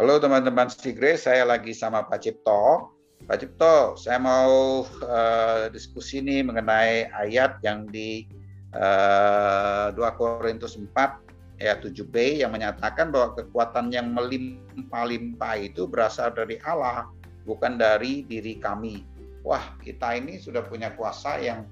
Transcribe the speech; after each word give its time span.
Halo 0.00 0.16
teman-teman 0.16 0.64
Sigre, 0.72 1.12
saya 1.20 1.44
lagi 1.44 1.76
sama 1.76 2.00
Pak 2.08 2.24
Cipto. 2.24 2.88
Pak 3.28 3.36
Cipto, 3.36 4.00
saya 4.00 4.16
mau 4.16 4.80
uh, 4.88 5.68
diskusi 5.68 6.24
nih 6.24 6.40
mengenai 6.40 7.12
ayat 7.12 7.60
yang 7.60 7.84
di 7.84 8.24
uh, 8.72 9.92
2 9.92 10.00
Korintus 10.16 10.80
4 10.80 11.60
ayat 11.60 11.84
7b 11.84 12.40
yang 12.40 12.48
menyatakan 12.48 13.12
bahwa 13.12 13.36
kekuatan 13.44 13.92
yang 13.92 14.08
melimpah-limpah 14.16 15.68
itu 15.68 15.84
berasal 15.84 16.32
dari 16.32 16.56
Allah, 16.64 17.04
bukan 17.44 17.76
dari 17.76 18.24
diri 18.24 18.56
kami. 18.56 19.04
Wah, 19.44 19.76
kita 19.84 20.16
ini 20.16 20.40
sudah 20.40 20.64
punya 20.64 20.96
kuasa 20.96 21.44
yang 21.44 21.68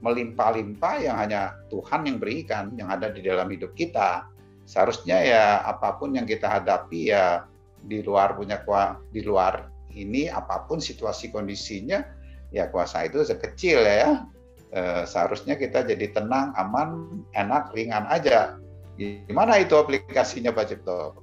melimpah-limpah 0.00 0.96
yang 1.04 1.20
hanya 1.20 1.60
Tuhan 1.68 2.08
yang 2.08 2.16
berikan, 2.24 2.72
yang 2.80 2.88
ada 2.88 3.12
di 3.12 3.20
dalam 3.20 3.52
hidup 3.52 3.76
kita. 3.76 4.24
Seharusnya 4.64 5.20
ya 5.20 5.44
apa 5.60 6.00
pun 6.00 6.16
yang 6.16 6.24
kita 6.24 6.48
hadapi 6.48 7.12
ya 7.12 7.44
di 7.86 8.02
luar 8.02 8.34
punya 8.34 8.60
kuasa 8.66 8.98
di 9.14 9.22
luar 9.22 9.70
ini 9.94 10.28
apa 10.28 10.66
pun 10.68 10.82
situasi 10.82 11.32
kondisinya 11.32 12.04
ya 12.52 12.68
kuasa 12.68 13.06
itu 13.06 13.22
sekecil 13.24 13.80
ya 13.82 14.26
e, 14.70 14.80
seharusnya 15.08 15.54
kita 15.56 15.86
jadi 15.86 16.12
tenang 16.12 16.52
aman 16.58 17.22
enak 17.32 17.72
ringan 17.72 18.04
aja. 18.10 18.58
Gimana 18.96 19.60
itu 19.60 19.76
aplikasinya 19.76 20.56
Pak 20.56 20.72
Cipto? 20.72 21.20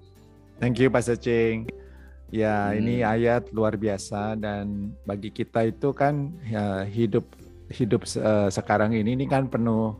Thank 0.61 0.77
you 0.77 0.93
Pak 0.93 1.09
Secing. 1.09 1.69
Ya 2.33 2.69
hmm. 2.69 2.77
ini 2.81 2.95
ayat 3.05 3.49
luar 3.53 3.77
biasa 3.77 4.37
dan 4.37 4.93
bagi 5.05 5.29
kita 5.29 5.69
itu 5.69 5.93
kan 5.93 6.33
ya, 6.49 6.85
hidup 6.85 7.25
hidup 7.69 8.05
uh, 8.21 8.49
sekarang 8.49 8.93
ini 8.93 9.17
ini 9.17 9.25
kan 9.25 9.49
penuh 9.49 9.97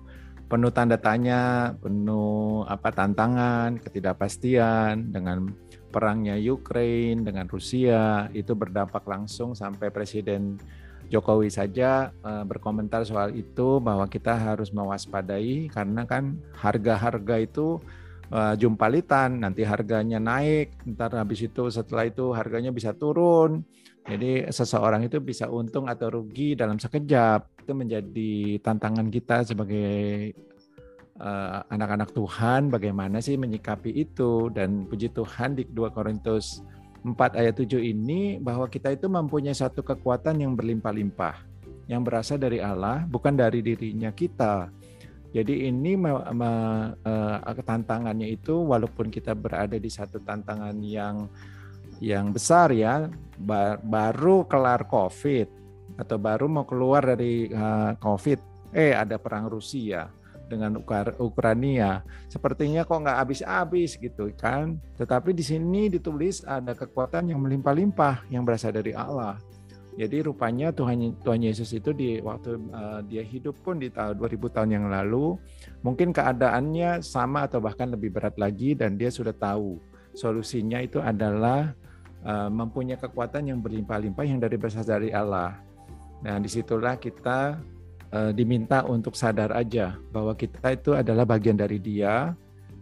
penuh 0.54 0.70
tanda 0.70 1.02
tanya, 1.02 1.74
penuh 1.82 2.62
apa 2.70 2.94
tantangan, 2.94 3.82
ketidakpastian 3.82 5.10
dengan 5.10 5.50
perangnya 5.90 6.38
Ukraine 6.38 7.26
dengan 7.26 7.50
Rusia 7.50 8.30
itu 8.38 8.54
berdampak 8.54 9.02
langsung 9.10 9.58
sampai 9.58 9.90
Presiden 9.90 10.62
Jokowi 11.10 11.50
saja 11.50 12.14
uh, 12.22 12.46
berkomentar 12.46 13.02
soal 13.02 13.34
itu 13.34 13.82
bahwa 13.82 14.06
kita 14.06 14.38
harus 14.38 14.70
mewaspadai 14.70 15.74
karena 15.74 16.06
kan 16.06 16.38
harga-harga 16.54 17.42
itu 17.42 17.82
uh, 18.34 18.58
jumpalitan 18.58 19.38
nanti 19.46 19.62
harganya 19.62 20.18
naik 20.18 20.74
ntar 20.98 21.14
habis 21.14 21.46
itu 21.46 21.70
setelah 21.70 22.10
itu 22.10 22.34
harganya 22.34 22.74
bisa 22.74 22.98
turun. 22.98 23.62
Jadi 24.04 24.52
seseorang 24.52 25.08
itu 25.08 25.24
bisa 25.24 25.48
untung 25.48 25.88
atau 25.88 26.12
rugi 26.12 26.60
dalam 26.60 26.76
sekejap. 26.76 27.64
Itu 27.64 27.72
menjadi 27.72 28.60
tantangan 28.60 29.08
kita 29.08 29.48
sebagai 29.48 30.36
Eh, 31.14 31.60
anak-anak 31.70 32.10
uh, 32.10 32.16
Tuhan 32.26 32.74
bagaimana 32.74 33.22
sih 33.22 33.38
menyikapi 33.38 33.94
itu. 33.94 34.50
Dan 34.50 34.90
puji 34.90 35.14
Tuhan 35.14 35.54
di 35.54 35.64
2 35.70 35.94
Korintus 35.94 36.66
4 37.06 37.38
ayat 37.38 37.54
7 37.54 37.78
ini 37.80 38.42
bahwa 38.42 38.66
kita 38.66 38.90
itu 38.90 39.06
mempunyai 39.06 39.54
satu 39.54 39.86
kekuatan 39.86 40.42
yang 40.42 40.58
berlimpah-limpah 40.58 41.54
yang 41.86 42.02
berasal 42.02 42.40
dari 42.40 42.64
Allah 42.64 43.06
bukan 43.06 43.38
dari 43.38 43.62
dirinya 43.62 44.10
kita. 44.10 44.74
Jadi 45.34 45.66
ini 45.66 45.98
me, 45.98 46.14
me, 46.30 46.52
uh, 47.02 47.64
tantangannya 47.66 48.30
itu 48.30 48.54
walaupun 48.54 49.10
kita 49.10 49.34
berada 49.34 49.82
di 49.82 49.90
satu 49.90 50.22
tantangan 50.22 50.78
yang 50.86 51.26
yang 51.98 52.30
besar 52.30 52.70
ya 52.70 53.10
baru 53.82 54.46
kelar 54.46 54.86
COVID 54.86 55.48
atau 55.98 56.18
baru 56.22 56.46
mau 56.46 56.66
keluar 56.70 57.18
dari 57.18 57.50
uh, 57.50 57.98
COVID 57.98 58.40
eh 58.78 58.94
ada 58.94 59.18
perang 59.18 59.50
Rusia 59.50 60.10
dengan 60.46 60.78
Ukraina. 61.18 62.06
Sepertinya 62.30 62.86
kok 62.86 63.02
nggak 63.02 63.20
habis-habis 63.26 63.98
gitu 63.98 64.30
kan. 64.38 64.78
Tetapi 64.98 65.34
di 65.34 65.42
sini 65.42 65.90
ditulis 65.90 66.46
ada 66.46 66.78
kekuatan 66.78 67.34
yang 67.34 67.42
melimpah-limpah 67.42 68.30
yang 68.30 68.46
berasal 68.46 68.70
dari 68.70 68.94
Allah. 68.94 69.42
Jadi 69.94 70.26
rupanya 70.26 70.74
Tuhan 70.74 71.22
Tuhan 71.22 71.42
Yesus 71.46 71.70
itu 71.70 71.94
di 71.94 72.18
waktu 72.18 72.58
uh, 72.74 73.06
dia 73.06 73.22
hidup 73.22 73.62
pun 73.62 73.78
di 73.78 73.94
tahun 73.94 74.18
2000 74.18 74.56
tahun 74.56 74.70
yang 74.74 74.86
lalu 74.90 75.38
mungkin 75.86 76.10
keadaannya 76.10 77.06
sama 77.06 77.46
atau 77.46 77.62
bahkan 77.62 77.94
lebih 77.94 78.10
berat 78.10 78.34
lagi 78.42 78.74
dan 78.74 78.98
dia 78.98 79.14
sudah 79.14 79.38
tahu 79.38 79.78
solusinya 80.18 80.82
itu 80.82 80.98
adalah 80.98 81.78
uh, 82.26 82.50
mempunyai 82.50 82.98
kekuatan 82.98 83.54
yang 83.54 83.60
berlimpah-limpah 83.62 84.26
yang 84.26 84.40
dari 84.42 84.56
berasal 84.58 84.86
dari 84.86 85.14
Allah. 85.14 85.60
Nah, 86.24 86.40
di 86.40 86.50
situlah 86.50 86.96
kita 86.98 87.60
uh, 88.10 88.32
diminta 88.32 88.88
untuk 88.88 89.14
sadar 89.14 89.52
aja 89.54 90.00
bahwa 90.10 90.34
kita 90.34 90.74
itu 90.74 90.96
adalah 90.96 91.28
bagian 91.28 91.60
dari 91.60 91.78
Dia, 91.78 92.32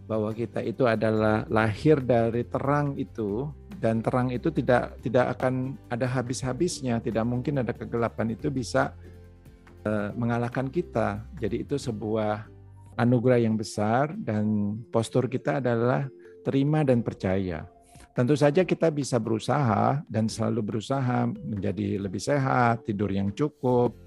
bahwa 0.06 0.30
kita 0.30 0.62
itu 0.62 0.86
adalah 0.86 1.42
lahir 1.50 1.98
dari 2.00 2.46
terang 2.46 2.94
itu 2.94 3.50
dan 3.82 3.98
terang 3.98 4.30
itu 4.30 4.54
tidak 4.54 4.94
tidak 5.02 5.34
akan 5.36 5.74
ada 5.90 6.06
habis-habisnya, 6.06 7.02
tidak 7.02 7.26
mungkin 7.26 7.66
ada 7.66 7.74
kegelapan 7.74 8.30
itu 8.30 8.46
bisa 8.46 8.94
uh, 9.82 10.14
mengalahkan 10.14 10.70
kita. 10.70 11.26
Jadi 11.42 11.66
itu 11.66 11.74
sebuah 11.74 12.46
anugerah 12.94 13.42
yang 13.42 13.58
besar 13.58 14.14
dan 14.14 14.78
postur 14.94 15.26
kita 15.26 15.58
adalah 15.58 16.06
terima 16.46 16.86
dan 16.86 17.02
percaya. 17.02 17.66
Tentu 18.14 18.38
saja 18.38 18.62
kita 18.62 18.92
bisa 18.92 19.18
berusaha 19.18 19.98
dan 20.06 20.30
selalu 20.30 20.60
berusaha 20.62 21.26
menjadi 21.26 21.98
lebih 21.98 22.22
sehat, 22.22 22.84
tidur 22.86 23.08
yang 23.10 23.34
cukup, 23.34 23.98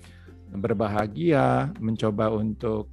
berbahagia, 0.56 1.74
mencoba 1.82 2.30
untuk 2.30 2.88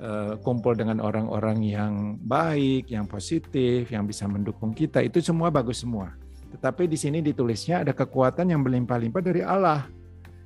uh, 0.00 0.40
kumpul 0.40 0.72
dengan 0.72 1.04
orang-orang 1.04 1.60
yang 1.62 2.16
baik, 2.16 2.88
yang 2.88 3.04
positif, 3.04 3.92
yang 3.92 4.08
bisa 4.08 4.24
mendukung 4.24 4.72
kita, 4.72 5.04
itu 5.04 5.20
semua 5.20 5.52
bagus 5.52 5.84
semua. 5.84 6.23
Tetapi 6.54 6.86
di 6.86 6.94
sini 6.94 7.18
ditulisnya 7.18 7.82
ada 7.82 7.90
kekuatan 7.90 8.54
yang 8.54 8.62
berlimpah-limpah 8.62 9.22
dari 9.22 9.42
Allah, 9.42 9.90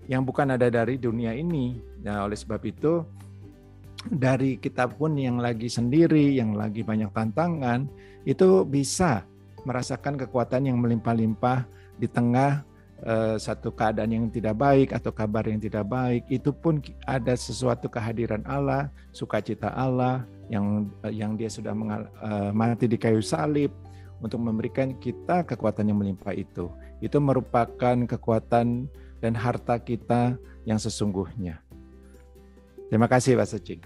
yang 0.09 0.25
bukan 0.25 0.57
ada 0.57 0.73
dari 0.73 0.97
dunia 0.97 1.37
ini. 1.37 1.77
Nah, 2.01 2.25
oleh 2.25 2.37
sebab 2.37 2.65
itu, 2.65 3.05
dari 4.09 4.57
kita 4.57 4.89
pun 4.89 5.15
yang 5.21 5.37
lagi 5.37 5.69
sendiri, 5.69 6.35
yang 6.35 6.57
lagi 6.57 6.81
banyak 6.81 7.13
tantangan, 7.13 7.85
itu 8.25 8.65
bisa 8.65 9.29
merasakan 9.69 10.17
kekuatan 10.17 10.73
yang 10.73 10.81
melimpah-limpah 10.81 11.69
di 12.01 12.09
tengah 12.09 12.65
Eh, 12.99 13.39
satu 13.39 13.71
keadaan 13.71 14.11
yang 14.11 14.27
tidak 14.27 14.59
baik 14.59 14.91
atau 14.91 15.15
kabar 15.15 15.47
yang 15.47 15.63
tidak 15.63 15.87
baik, 15.87 16.27
itu 16.27 16.51
pun 16.51 16.83
ada 17.07 17.31
sesuatu 17.39 17.87
kehadiran 17.87 18.43
Allah, 18.43 18.91
sukacita 19.15 19.71
Allah 19.71 20.27
yang 20.51 20.91
eh, 21.07 21.15
yang 21.15 21.39
Dia 21.39 21.47
sudah 21.47 21.79
mengal, 21.79 22.11
uh, 22.19 22.51
mati 22.51 22.91
di 22.91 22.99
kayu 22.99 23.23
salib 23.23 23.71
untuk 24.19 24.43
memberikan 24.43 24.95
kita 24.99 25.47
kekuatan 25.47 25.91
yang 25.91 25.99
melimpah 25.99 26.34
itu. 26.34 26.71
Itu 26.99 27.23
merupakan 27.23 27.95
kekuatan 27.95 28.91
dan 29.19 29.33
harta 29.34 29.79
kita 29.79 30.39
yang 30.67 30.79
sesungguhnya. 30.79 31.62
Terima 32.89 33.07
kasih 33.07 33.37
Pak 33.37 33.49
Secing. 33.49 33.83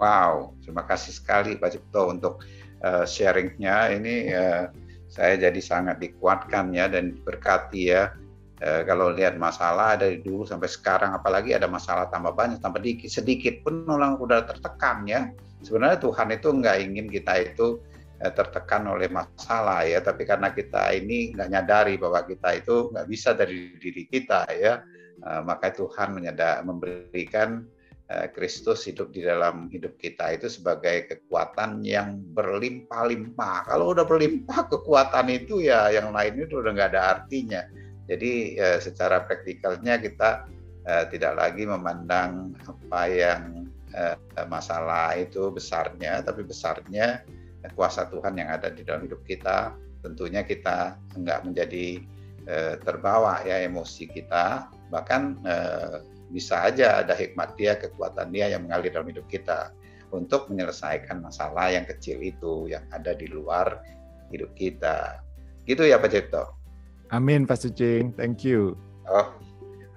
Wow, 0.00 0.56
terima 0.64 0.84
kasih 0.88 1.12
sekali 1.12 1.60
Pak 1.60 1.76
Cipto 1.76 2.08
untuk 2.08 2.40
uh, 2.80 3.04
sharingnya. 3.04 3.92
Ini 3.96 4.14
uh, 4.32 4.64
saya 5.10 5.34
jadi 5.36 5.60
sangat 5.60 5.98
dikuatkan 5.98 6.70
ya 6.70 6.86
dan 6.86 7.18
diberkati 7.18 7.82
ya. 7.90 8.14
E, 8.62 8.86
kalau 8.86 9.10
lihat 9.10 9.34
masalah 9.42 9.98
dari 9.98 10.22
dulu 10.22 10.46
sampai 10.46 10.70
sekarang, 10.70 11.18
apalagi 11.18 11.50
ada 11.50 11.66
masalah 11.66 12.06
tambah 12.06 12.30
banyak, 12.30 12.62
tambah 12.62 12.78
dikit, 12.78 13.10
sedikit 13.10 13.58
pun 13.66 13.82
orang 13.90 14.14
udah 14.22 14.46
tertekan 14.46 15.02
ya. 15.10 15.34
Sebenarnya 15.66 15.98
Tuhan 15.98 16.28
itu 16.30 16.48
nggak 16.62 16.76
ingin 16.86 17.06
kita 17.10 17.32
itu 17.42 17.82
tertekan 18.20 18.84
oleh 18.84 19.08
masalah 19.08 19.88
ya, 19.88 20.04
tapi 20.04 20.28
karena 20.28 20.52
kita 20.52 20.92
ini 20.92 21.32
nggak 21.32 21.48
nyadari 21.48 21.96
bahwa 21.96 22.20
kita 22.28 22.60
itu 22.60 22.92
nggak 22.92 23.08
bisa 23.08 23.32
dari 23.32 23.72
diri 23.80 24.04
kita 24.04 24.44
ya, 24.52 24.84
e, 25.24 25.30
maka 25.40 25.72
Tuhan 25.72 26.12
menyadar, 26.12 26.60
memberikan 26.60 27.64
Eh, 28.10 28.26
Kristus 28.34 28.90
hidup 28.90 29.14
di 29.14 29.22
dalam 29.22 29.70
hidup 29.70 29.94
kita 29.94 30.34
itu 30.34 30.50
sebagai 30.50 31.06
kekuatan 31.06 31.86
yang 31.86 32.18
berlimpah-limpah. 32.34 33.70
Kalau 33.70 33.94
udah 33.94 34.02
berlimpah 34.02 34.66
kekuatan 34.66 35.30
itu 35.30 35.62
ya 35.62 35.94
yang 35.94 36.10
lain 36.10 36.42
itu 36.42 36.58
udah 36.58 36.74
nggak 36.74 36.90
ada 36.90 37.02
artinya. 37.14 37.62
Jadi 38.10 38.58
secara 38.82 39.22
praktikalnya 39.22 40.02
kita 40.02 40.42
tidak 41.14 41.38
lagi 41.38 41.62
memandang 41.62 42.58
apa 42.66 43.02
yang 43.06 43.70
masalah 44.50 45.14
itu 45.14 45.54
besarnya, 45.54 46.18
tapi 46.26 46.42
besarnya 46.42 47.22
kuasa 47.76 48.08
Tuhan 48.08 48.38
yang 48.40 48.48
ada 48.48 48.72
di 48.72 48.82
dalam 48.86 49.04
hidup 49.04 49.22
kita. 49.24 49.76
Tentunya 50.00 50.40
kita 50.46 50.96
nggak 51.12 51.44
menjadi 51.44 52.00
uh, 52.48 52.74
terbawa 52.80 53.44
ya 53.44 53.60
emosi 53.60 54.08
kita, 54.08 54.72
bahkan 54.88 55.36
uh, 55.44 56.00
bisa 56.32 56.64
aja 56.64 57.04
ada 57.04 57.12
hikmat 57.12 57.58
dia, 57.58 57.76
kekuatan 57.76 58.32
dia 58.32 58.48
yang 58.48 58.64
mengalir 58.64 58.94
dalam 58.94 59.10
hidup 59.10 59.26
kita 59.28 59.74
untuk 60.10 60.48
menyelesaikan 60.50 61.22
masalah 61.22 61.70
yang 61.70 61.86
kecil 61.86 62.18
itu 62.22 62.70
yang 62.70 62.82
ada 62.90 63.12
di 63.12 63.28
luar 63.28 63.82
hidup 64.32 64.54
kita. 64.56 65.20
Gitu 65.66 65.86
ya 65.86 66.00
Pak 66.00 66.10
Cipto. 66.10 66.44
Amin 67.10 67.44
Pak 67.44 67.58
Sucing, 67.60 68.14
thank 68.14 68.46
you. 68.46 68.78
Oh, 69.10 69.34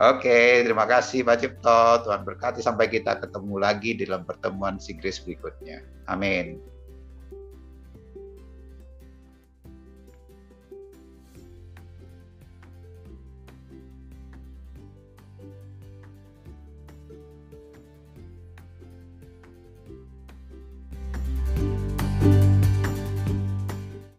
Oke, 0.02 0.26
okay, 0.26 0.66
terima 0.66 0.90
kasih 0.90 1.22
Pak 1.22 1.38
Cipto. 1.38 2.02
Tuhan 2.02 2.26
berkati 2.26 2.66
sampai 2.66 2.90
kita 2.90 3.22
ketemu 3.22 3.62
lagi 3.62 3.94
dalam 3.94 4.26
pertemuan 4.26 4.82
Sigris 4.82 5.22
berikutnya. 5.22 5.86
Amin. 6.10 6.58